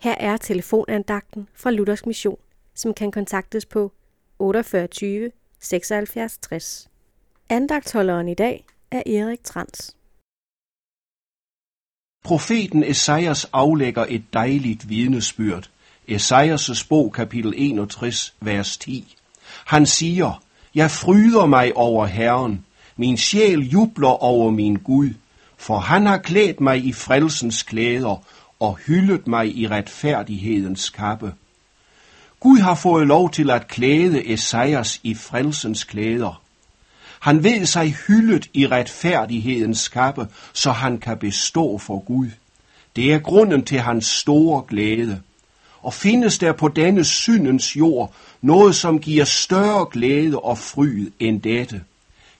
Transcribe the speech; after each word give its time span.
Her 0.00 0.14
er 0.20 0.36
telefonandagten 0.36 1.48
fra 1.54 1.70
Luthers 1.70 2.06
Mission, 2.06 2.38
som 2.74 2.94
kan 2.94 3.10
kontaktes 3.10 3.66
på 3.66 3.92
48 4.38 5.30
76 5.60 6.38
60. 6.38 6.88
Andagtholderen 7.48 8.28
i 8.28 8.34
dag 8.34 8.64
er 8.90 9.02
Erik 9.06 9.44
Trans. 9.44 9.96
Profeten 12.24 12.84
Esajas 12.84 13.44
aflægger 13.52 14.06
et 14.08 14.24
dejligt 14.32 14.88
vidnesbyrd. 14.88 15.70
Esajas' 16.08 16.86
bog, 16.88 17.12
kapitel 17.12 17.54
61, 17.56 18.34
vers 18.40 18.76
10. 18.76 19.16
Han 19.66 19.86
siger, 19.86 20.42
Jeg 20.74 20.90
fryder 20.90 21.46
mig 21.46 21.76
over 21.76 22.06
Herren. 22.06 22.64
Min 22.96 23.16
sjæl 23.16 23.58
jubler 23.58 24.22
over 24.22 24.50
min 24.50 24.76
Gud, 24.76 25.10
for 25.56 25.78
han 25.78 26.06
har 26.06 26.18
klædt 26.18 26.60
mig 26.60 26.84
i 26.84 26.92
frelsens 26.92 27.62
klæder 27.62 28.24
og 28.60 28.76
hyldet 28.86 29.26
mig 29.26 29.56
i 29.56 29.68
retfærdighedens 29.68 30.90
kappe. 30.90 31.34
Gud 32.40 32.58
har 32.58 32.74
fået 32.74 33.06
lov 33.06 33.30
til 33.30 33.50
at 33.50 33.68
klæde 33.68 34.32
Esajas 34.32 35.00
i 35.02 35.14
frelsens 35.14 35.84
klæder. 35.84 36.42
Han 37.20 37.44
ved 37.44 37.66
sig 37.66 37.94
hyldet 38.06 38.50
i 38.54 38.66
retfærdighedens 38.66 39.88
kappe, 39.88 40.28
så 40.52 40.72
han 40.72 40.98
kan 40.98 41.18
bestå 41.18 41.78
for 41.78 41.98
Gud. 41.98 42.28
Det 42.96 43.12
er 43.12 43.18
grunden 43.18 43.64
til 43.64 43.80
hans 43.80 44.06
store 44.06 44.62
glæde. 44.68 45.20
Og 45.82 45.94
findes 45.94 46.38
der 46.38 46.52
på 46.52 46.68
denne 46.68 47.04
syndens 47.04 47.76
jord 47.76 48.14
noget, 48.40 48.74
som 48.74 48.98
giver 48.98 49.24
større 49.24 49.86
glæde 49.92 50.38
og 50.38 50.58
fryd 50.58 51.10
end 51.18 51.42
dette? 51.42 51.82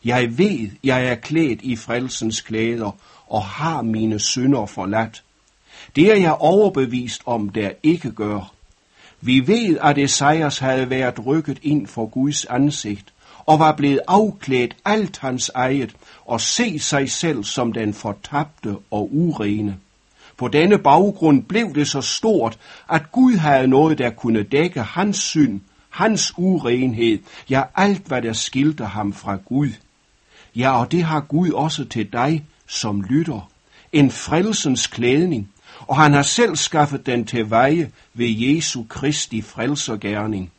Jeg 0.05 0.39
ved, 0.39 0.71
jeg 0.85 1.07
er 1.07 1.15
klædt 1.15 1.63
i 1.63 1.77
frelsens 1.77 2.41
klæder 2.41 2.97
og 3.27 3.45
har 3.45 3.83
mine 3.83 4.19
synder 4.19 4.67
forladt. 4.67 5.23
Det 5.97 6.13
er 6.13 6.17
jeg 6.17 6.37
overbevist 6.39 7.23
om, 7.27 7.49
der 7.49 7.71
ikke 7.83 8.11
gør. 8.11 8.53
Vi 9.21 9.47
ved, 9.47 9.79
at 9.83 9.99
Esajas 9.99 10.59
havde 10.59 10.91
været 10.91 11.27
rykket 11.27 11.59
ind 11.63 11.87
for 11.87 12.07
Guds 12.07 12.45
ansigt, 12.45 13.13
og 13.47 13.59
var 13.59 13.73
blevet 13.77 14.01
afklædt 14.09 14.77
alt 14.85 15.19
hans 15.19 15.51
eget, 15.55 15.91
og 16.25 16.41
se 16.41 16.79
sig 16.79 17.11
selv 17.11 17.45
som 17.45 17.73
den 17.73 17.95
fortabte 17.95 18.77
og 18.91 19.09
urene. 19.13 19.77
På 20.37 20.49
denne 20.49 20.79
baggrund 20.79 21.43
blev 21.43 21.75
det 21.75 21.89
så 21.89 22.01
stort, 22.01 22.59
at 22.89 23.13
Gud 23.13 23.37
havde 23.37 23.69
noget, 23.69 23.99
der 23.99 24.11
kunne 24.11 24.43
dække 24.43 24.83
hans 24.83 25.17
synd, 25.17 25.61
hans 25.91 26.33
urenhed, 26.37 27.19
ja 27.51 27.63
alt, 27.77 28.07
hvad 28.07 28.23
der 28.23 28.33
skilte 28.33 28.85
ham 28.85 29.13
fra 29.13 29.37
Gud. 29.37 29.71
Ja, 30.57 30.81
og 30.81 30.93
det 30.93 31.03
har 31.03 31.21
Gud 31.21 31.51
også 31.51 31.85
til 31.85 32.13
dig, 32.13 32.45
som 32.67 33.03
lytter. 33.03 33.51
En 33.93 34.11
frelsens 34.11 34.87
klædning, 34.87 35.49
og 35.87 35.97
han 35.97 36.13
har 36.13 36.23
selv 36.23 36.57
skaffet 36.57 37.07
den 37.07 37.27
til 37.27 37.51
veje 37.51 37.91
ved 38.15 38.29
Jesu 38.29 38.83
Kristi 38.89 39.43
frelsergærning. 39.43 40.53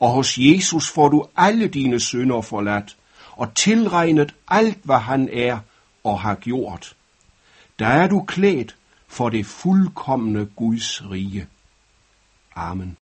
Og 0.00 0.10
hos 0.10 0.38
Jesus 0.38 0.90
får 0.90 1.08
du 1.08 1.26
alle 1.36 1.68
dine 1.68 2.00
synder 2.00 2.40
forladt, 2.40 2.96
og 3.32 3.54
tilregnet 3.54 4.34
alt, 4.48 4.78
hvad 4.82 4.98
han 4.98 5.28
er 5.32 5.58
og 6.04 6.20
har 6.20 6.34
gjort. 6.34 6.96
Der 7.78 7.86
er 7.86 8.06
du 8.06 8.22
klædt 8.22 8.76
for 9.08 9.28
det 9.28 9.46
fuldkommende 9.46 10.46
Guds 10.56 11.10
rige. 11.10 11.46
Amen. 12.56 12.96